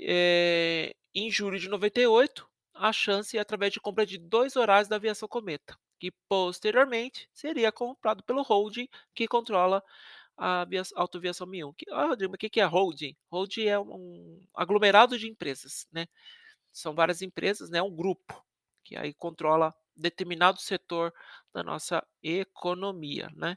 Eh, 0.00 0.94
em 1.14 1.30
julho 1.30 1.58
de 1.58 1.68
98, 1.68 2.48
a 2.74 2.92
chance 2.92 3.36
é 3.36 3.40
através 3.40 3.72
de 3.72 3.80
compra 3.80 4.06
de 4.06 4.18
2 4.18 4.54
horários 4.56 4.88
da 4.88 4.96
Aviação 4.96 5.28
Cometa, 5.28 5.76
que 5.98 6.12
posteriormente 6.28 7.28
seria 7.34 7.72
comprado 7.72 8.22
pelo 8.22 8.42
holding 8.42 8.88
que 9.14 9.26
controla 9.26 9.82
a 10.36 10.62
avia 10.62 10.82
Autoaviação 10.96 11.46
1001. 11.46 11.72
Que 11.74 11.86
"Ah, 11.90 12.06
Rodrigo, 12.08 12.34
o 12.34 12.38
que 12.38 12.60
é 12.60 12.64
holding?". 12.66 13.16
Holding 13.32 13.66
é 13.66 13.78
um 13.80 14.40
aglomerado 14.54 15.18
de 15.18 15.28
empresas, 15.28 15.86
né. 15.92 16.06
São 16.72 16.94
várias 16.94 17.22
empresas, 17.22 17.70
né, 17.70 17.82
um 17.82 17.94
grupo, 17.94 18.44
que 18.84 18.96
aí 18.96 19.14
controla 19.14 19.74
determinado 19.96 20.60
setor 20.60 21.12
da 21.54 21.62
nossa 21.62 22.06
economia, 22.22 23.30
né. 23.36 23.56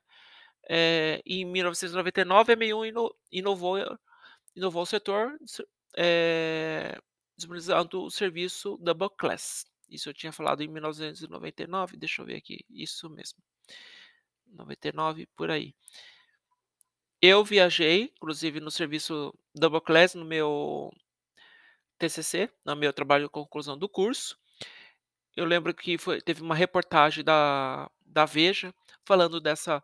Eh, 0.69 1.21
em 1.25 1.45
1999, 1.45 2.53
a 2.53 2.57
1001 2.57 2.85
ino 2.85 3.15
inovou 3.31 3.77
inovou 4.55 4.83
o 4.83 4.85
setor, 4.87 5.37
disponibilizando 7.37 8.03
o 8.03 8.11
serviço 8.11 8.77
Double 8.81 9.09
Class. 9.17 9.65
Isso 9.89 10.09
eu 10.09 10.13
tinha 10.13 10.31
falado 10.31 10.61
em 10.63 10.67
1999, 10.67 11.97
deixa 11.97 12.21
eu 12.21 12.25
ver 12.25 12.37
aqui, 12.37 12.65
isso 12.69 13.09
mesmo. 13.09 13.39
99, 14.47 15.27
por 15.35 15.51
aí. 15.51 15.73
Eu 17.21 17.43
viajei, 17.43 18.11
inclusive 18.15 18.59
no 18.59 18.71
serviço 18.71 19.33
Double 19.53 19.81
Class 19.81 20.15
no 20.15 20.25
meu 20.25 20.91
TCC, 21.99 22.49
no 22.65 22.75
meu 22.75 22.91
trabalho 22.91 23.25
de 23.25 23.29
conclusão 23.29 23.77
do 23.77 23.87
curso. 23.87 24.37
Eu 25.35 25.45
lembro 25.45 25.73
que 25.73 25.97
foi 25.97 26.21
teve 26.21 26.41
uma 26.41 26.55
reportagem 26.55 27.23
da 27.23 27.89
da 28.05 28.25
Veja 28.25 28.73
falando 29.05 29.39
dessa 29.39 29.83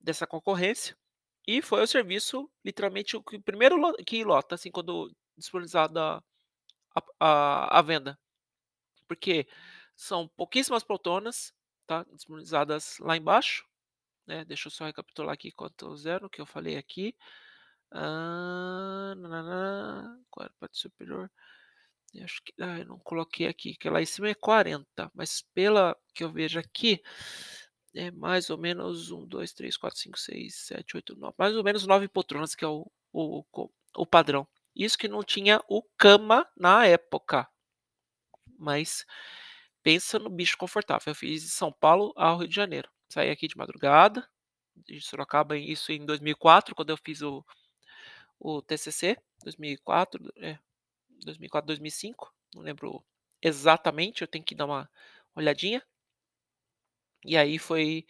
dessa 0.00 0.26
concorrência, 0.26 0.96
e 1.46 1.62
foi 1.62 1.82
o 1.82 1.86
serviço 1.86 2.50
literalmente 2.64 3.16
o 3.16 3.22
primeiro 3.22 3.76
que 4.04 4.24
lota, 4.24 4.54
assim, 4.54 4.70
quando 4.70 5.10
disponibilizada 5.36 6.22
a 6.96 7.02
a 7.20 7.78
a 7.78 7.82
venda. 7.82 8.18
Porque 9.08 9.46
são 9.96 10.28
pouquíssimas 10.28 10.84
poltronas, 10.84 11.52
tá, 11.86 12.04
disponibilizadas 12.14 12.98
lá 13.00 13.16
embaixo, 13.16 13.64
né, 14.26 14.44
deixa 14.44 14.68
eu 14.68 14.72
só 14.72 14.86
recapitular 14.86 15.34
aqui 15.34 15.52
quanto 15.52 15.96
0 15.96 16.30
que 16.30 16.40
eu 16.40 16.46
falei 16.46 16.76
aqui. 16.78 17.14
Qual 20.30 20.44
era 20.44 20.52
a 20.54 20.60
parte 20.60 20.78
superior? 20.78 21.30
Eu 22.14 22.24
acho 22.24 22.42
que 22.44 22.52
ah, 22.62 22.78
eu 22.80 22.86
não 22.86 22.98
coloquei 23.00 23.46
aqui, 23.48 23.76
que 23.76 23.90
lá 23.90 24.02
em 24.02 24.06
cima 24.06 24.28
é 24.30 24.34
40, 24.34 25.10
mas 25.14 25.42
pela 25.54 25.96
que 26.14 26.24
eu 26.24 26.32
vejo 26.32 26.58
aqui, 26.58 27.02
é 27.94 28.10
mais 28.12 28.50
ou 28.50 28.58
menos 28.58 29.10
1, 29.12 29.26
2, 29.26 29.52
3, 29.54 29.76
4, 29.76 29.98
5, 30.00 30.18
6, 30.18 30.54
7, 30.56 30.96
8, 30.96 31.16
9, 31.16 31.34
mais 31.38 31.56
ou 31.56 31.64
menos 31.64 31.86
9 31.86 32.08
poltronas 32.08 32.54
que 32.54 32.64
é 32.64 32.68
o 32.68 32.90
o 33.12 33.44
o 33.96 34.06
padrão. 34.06 34.46
Isso 34.76 34.98
que 34.98 35.08
não 35.08 35.24
tinha 35.24 35.60
o 35.68 35.82
cama 35.98 36.46
na 36.56 36.86
época. 36.86 37.48
Mas 38.58 39.04
pensa 39.82 40.18
no 40.18 40.30
bicho 40.30 40.56
confortável. 40.58 41.10
Eu 41.10 41.14
fiz 41.14 41.42
de 41.42 41.50
São 41.50 41.72
Paulo 41.72 42.12
ao 42.16 42.38
Rio 42.38 42.48
de 42.48 42.54
Janeiro. 42.54 42.90
Saí 43.12 43.30
aqui 43.30 43.48
de 43.48 43.56
madrugada, 43.56 44.28
de 44.76 45.00
Sorocaba, 45.00 45.56
isso 45.58 45.92
em 45.92 46.04
2004, 46.04 46.74
quando 46.74 46.90
eu 46.90 46.96
fiz 46.98 47.22
o 47.22 47.44
o 48.40 48.62
TCC, 48.62 49.16
2004, 49.44 50.32
é, 50.38 50.58
2004, 51.24 51.66
2005, 51.68 52.34
não 52.54 52.62
lembro 52.62 53.04
exatamente, 53.42 54.22
eu 54.22 54.28
tenho 54.28 54.44
que 54.44 54.54
dar 54.54 54.66
uma 54.66 54.90
olhadinha. 55.36 55.82
E 57.24 57.36
aí 57.36 57.58
foi 57.58 58.06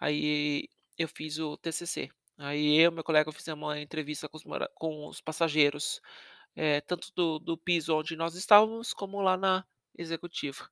aí 0.00 0.68
eu 0.98 1.08
fiz 1.08 1.38
o 1.38 1.56
TCC. 1.58 2.10
Aí 2.38 2.76
eu 2.78 2.90
e 2.90 2.94
meu 2.94 3.04
colega 3.04 3.32
fizemos 3.32 3.62
uma 3.66 3.80
entrevista 3.80 4.28
com 4.28 4.36
os 4.36 4.44
com 4.74 5.06
os 5.08 5.20
passageiros, 5.22 6.00
eh, 6.56 6.80
tanto 6.82 7.12
do 7.14 7.38
do 7.40 7.58
piso 7.58 7.96
onde 7.96 8.16
nós 8.16 8.34
estávamos, 8.36 8.94
como 8.94 9.20
lá 9.22 9.36
na 9.36 9.64
executiva. 9.98 10.70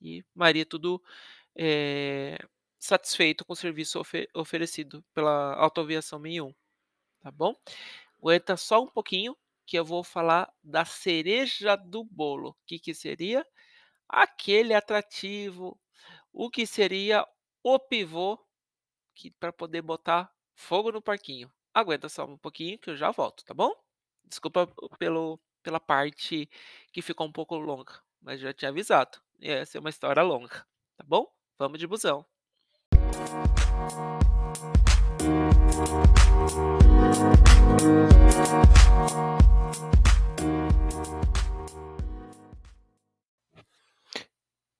E 0.00 0.24
maioria 0.34 0.66
tudo, 0.66 1.02
eh, 1.56 2.38
satisfeito 2.78 3.44
com 3.46 3.54
o 3.54 3.56
serviço 3.56 4.00
ofe 4.00 4.28
oferecido 4.34 5.04
pela 5.14 5.54
Autoaviação 5.56 6.18
1001, 6.20 6.54
tá 7.22 7.30
bom? 7.32 7.54
Aguenta 8.20 8.56
só 8.56 8.82
um 8.82 8.88
pouquinho, 8.88 9.36
que 9.66 9.78
eu 9.78 9.84
vou 9.84 10.04
falar 10.04 10.52
da 10.64 10.84
cereja 10.86 11.76
do 11.76 12.04
bolo. 12.04 12.56
Que 12.66 12.78
que 12.80 12.94
seria? 12.94 13.46
Aquele 14.08 14.74
atrativo, 14.74 15.78
o 16.32 16.50
que 16.50 16.66
seria 16.66 17.26
o 17.64 17.78
pivô 17.80 18.38
pra 19.40 19.52
poder 19.52 19.82
botar 19.82 20.30
fogo 20.56 20.90
no 20.90 21.02
parquinho. 21.02 21.52
Aguenta 21.72 22.08
só 22.08 22.24
um 22.24 22.38
pouquinho 22.38 22.78
que 22.78 22.90
eu 22.90 22.96
já 22.96 23.10
volto, 23.10 23.44
tá 23.44 23.54
bom? 23.54 23.72
Desculpa 24.24 24.66
pelo 24.98 25.38
pela 25.62 25.80
parte 25.80 26.48
que 26.92 27.02
ficou 27.02 27.26
um 27.26 27.32
pouco 27.32 27.56
longa, 27.56 27.92
mas 28.20 28.40
já 28.40 28.52
tinha 28.52 28.68
avisado, 28.70 29.18
ia 29.40 29.66
ser 29.66 29.80
uma 29.80 29.90
história 29.90 30.22
longa, 30.22 30.64
tá 30.96 31.04
bom? 31.04 31.26
Vamos 31.58 31.80
de 31.80 31.88
busão. 31.88 32.24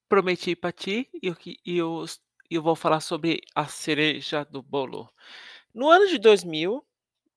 Prometi 0.09 0.55
pra 0.55 0.71
ti, 0.71 1.11
e 1.21 1.29
o 1.31 1.35
que 1.35 1.59
e 1.67 1.83
os 1.83 2.21
e 2.49 2.55
eu 2.55 2.63
vou 2.63 2.77
falar 2.77 3.01
sobre 3.01 3.41
a 3.57 3.67
cereja 3.67 4.45
do 4.45 4.63
bolo. 4.63 5.13
No 5.77 5.91
ano 5.91 6.07
de 6.09 6.19
2000, 6.19 6.83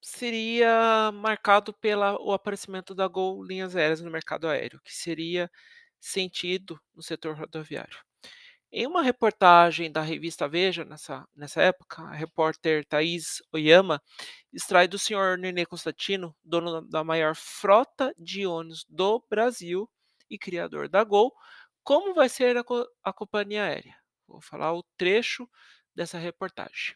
seria 0.02 1.12
marcado 1.14 1.74
pela 1.74 2.16
o 2.22 2.32
aparecimento 2.34 2.96
da 2.96 3.06
Gol 3.08 3.44
Linhas 3.44 3.76
Aéreas 3.76 4.02
no 4.02 4.10
mercado 4.10 4.48
aéreo, 4.48 4.80
que 4.84 4.96
seria 4.96 5.52
sentido 6.00 6.80
no 6.96 7.04
setor 7.04 7.36
rodoviário. 7.38 8.00
Em 8.72 8.88
uma 8.88 9.04
reportagem 9.04 9.92
da 9.92 10.02
revista 10.02 10.48
Veja, 10.48 10.86
nessa 10.86 11.28
nessa 11.36 11.62
época, 11.64 12.04
a 12.04 12.14
repórter 12.14 12.86
Thaís 12.86 13.42
Oyama 13.54 14.02
extrai 14.54 14.88
do 14.88 15.00
senhor 15.00 15.38
Nenê 15.38 15.66
Constantino, 15.66 16.36
dono 16.44 16.82
da 16.84 17.04
maior 17.04 17.36
frota 17.36 18.14
de 18.18 18.48
ônibus 18.48 18.86
do 18.90 19.26
Brasil 19.30 19.90
e 20.30 20.38
criador 20.40 20.90
da 20.90 21.04
Gol, 21.04 21.34
como 21.84 22.14
vai 22.16 22.30
ser 22.30 22.58
a 22.58 22.64
a 23.04 23.14
companhia 23.14 23.66
aérea. 23.66 23.96
Vou 24.28 24.42
falar 24.42 24.74
o 24.74 24.84
trecho 24.98 25.50
dessa 25.96 26.18
reportagem. 26.20 26.96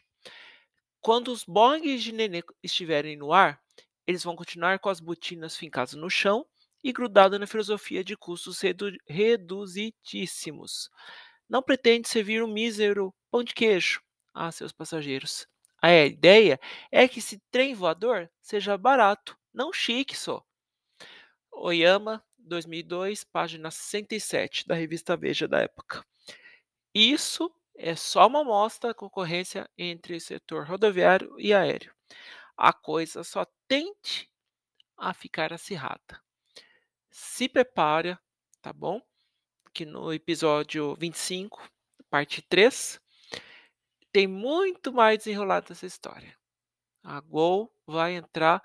Quando 1.04 1.28
os 1.28 1.44
Boeings 1.44 2.02
de 2.02 2.12
Nenê 2.12 2.42
estiverem 2.62 3.14
no 3.14 3.30
ar, 3.30 3.60
eles 4.06 4.24
vão 4.24 4.34
continuar 4.34 4.78
com 4.78 4.88
as 4.88 5.00
botinas 5.00 5.54
fincadas 5.54 5.92
no 5.92 6.08
chão 6.08 6.46
e 6.82 6.94
grudado 6.94 7.38
na 7.38 7.46
filosofia 7.46 8.02
de 8.02 8.16
custos 8.16 8.58
redu 8.62 8.90
reduzidíssimos. 9.06 10.88
Não 11.46 11.62
pretende 11.62 12.08
servir 12.08 12.42
um 12.42 12.50
mísero 12.50 13.14
pão 13.30 13.44
de 13.44 13.52
queijo 13.52 14.00
a 14.32 14.50
seus 14.50 14.72
passageiros. 14.72 15.46
A 15.82 15.92
ideia 15.92 16.58
é 16.90 17.06
que 17.06 17.18
esse 17.18 17.38
trem 17.50 17.74
voador 17.74 18.30
seja 18.40 18.78
barato, 18.78 19.36
não 19.52 19.74
chique 19.74 20.16
só. 20.16 20.42
Oyama, 21.52 22.24
2002, 22.38 23.24
página 23.24 23.70
67 23.70 24.66
da 24.66 24.74
revista 24.74 25.18
Veja 25.18 25.46
da 25.46 25.60
época. 25.60 26.02
Isso 26.94 27.54
é 27.76 27.94
só 27.96 28.26
uma 28.26 28.40
amostra 28.40 28.90
da 28.90 28.94
concorrência 28.94 29.68
entre 29.76 30.16
o 30.16 30.20
setor 30.20 30.66
rodoviário 30.66 31.34
e 31.38 31.52
aéreo. 31.52 31.94
A 32.56 32.72
coisa 32.72 33.24
só 33.24 33.44
tende 33.66 34.30
a 34.96 35.12
ficar 35.12 35.52
acirrada. 35.52 36.22
Se 37.10 37.48
prepara, 37.48 38.18
tá 38.62 38.72
bom? 38.72 39.00
Que 39.72 39.84
no 39.84 40.12
episódio 40.12 40.94
25, 40.96 41.68
parte 42.08 42.42
3, 42.42 43.00
tem 44.12 44.28
muito 44.28 44.92
mais 44.92 45.18
desenrolado 45.18 45.72
essa 45.72 45.86
história. 45.86 46.36
A 47.02 47.20
Gol 47.20 47.72
vai 47.86 48.14
entrar 48.14 48.62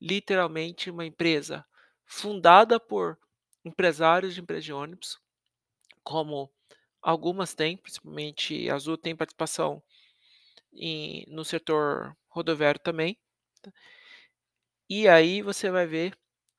literalmente 0.00 0.90
uma 0.90 1.06
empresa 1.06 1.64
fundada 2.04 2.80
por 2.80 3.18
empresários 3.64 4.34
de 4.34 4.40
empresa 4.40 4.62
de 4.62 4.72
ônibus, 4.72 5.20
como 6.02 6.52
algumas 7.02 7.54
têm, 7.54 7.76
principalmente 7.76 8.68
a 8.68 8.74
Azul 8.74 8.98
tem 8.98 9.16
participação 9.16 9.82
em 10.72 11.24
no 11.28 11.44
setor 11.44 12.16
rodoviário 12.28 12.80
também. 12.80 13.18
E 14.88 15.08
aí 15.08 15.42
você 15.42 15.70
vai 15.70 15.86
ver 15.86 16.16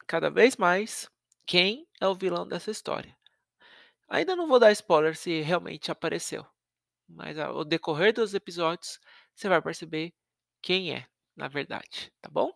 cada 0.07 0.29
vez 0.29 0.57
mais 0.57 1.09
quem 1.45 1.87
é 1.99 2.07
o 2.07 2.15
vilão 2.15 2.47
dessa 2.47 2.71
história. 2.71 3.15
Ainda 4.07 4.35
não 4.35 4.47
vou 4.47 4.59
dar 4.59 4.71
spoiler 4.71 5.15
se 5.15 5.41
realmente 5.41 5.91
apareceu, 5.91 6.45
mas 7.07 7.37
ao 7.37 7.63
decorrer 7.63 8.13
dos 8.13 8.33
episódios 8.33 8.99
você 9.35 9.47
vai 9.47 9.61
perceber 9.61 10.13
quem 10.61 10.93
é, 10.93 11.07
na 11.35 11.47
verdade, 11.47 12.11
tá 12.21 12.29
bom? 12.29 12.51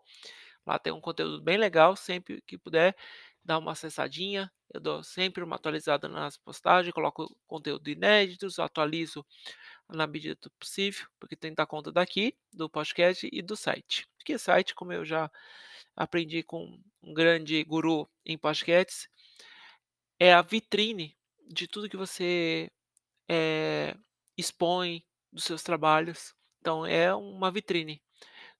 Lá 0.66 0.80
tem 0.80 0.94
um 0.94 1.02
conteúdo 1.02 1.42
bem 1.42 1.58
legal, 1.58 1.98
sempre 1.98 2.42
que 2.48 2.58
puder, 2.58 2.96
dá 3.44 3.58
uma 3.58 3.74
acessadinha. 3.74 4.50
Eu 4.74 4.80
dou 4.80 5.04
sempre 5.04 5.44
uma 5.44 5.58
atualizada 5.58 6.08
nas 6.08 6.38
postagens, 6.38 6.94
coloco 6.94 7.36
conteúdo 7.46 7.90
inéditos, 7.90 8.58
atualizo 8.58 9.26
na 9.90 10.08
medida 10.08 10.38
do 10.42 10.50
possível, 10.52 11.06
porque 11.20 11.36
tem 11.36 11.52
que 11.52 11.58
dar 11.58 11.68
conta 11.68 11.92
daqui, 11.92 12.34
do 12.54 12.70
podcast 12.70 13.28
e 13.30 13.42
do 13.42 13.58
site. 13.58 14.08
Porque 14.18 14.38
site, 14.38 14.74
como 14.74 14.94
eu 14.94 15.04
já 15.04 15.30
aprendi 15.94 16.42
com 16.42 16.80
um 17.04 17.14
grande 17.14 17.62
guru 17.66 18.10
em 18.26 18.38
podcasts, 18.38 19.10
é 20.18 20.34
a 20.34 20.42
vitrine 20.42 21.18
de 21.54 21.68
tudo 21.68 21.90
que 21.90 21.98
você, 21.98 22.70
eh, 23.30 23.96
expõe 24.38 25.04
dos 25.32 25.44
seus 25.46 25.64
trabalhos. 25.64 26.34
Então 26.62 26.86
é 26.86 27.14
uma 27.16 27.52
vitrine, 27.52 28.02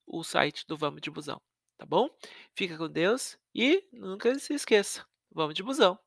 o 0.08 0.24
site 0.24 0.66
do 0.68 0.78
Vamos 0.78 1.02
de 1.02 1.12
Busão, 1.12 1.42
tá 1.78 1.86
bom? 1.86 2.10
Fica 2.56 2.78
com 2.78 2.90
Deus 2.90 3.38
e 3.56 3.88
nunca 3.94 4.38
se 4.40 4.54
esqueça, 4.54 5.06
vamos 5.32 5.56
de 5.56 5.64
busão. 5.64 6.00